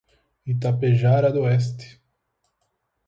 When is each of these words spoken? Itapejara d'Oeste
Itapejara 0.53 1.29
d'Oeste 1.35 1.87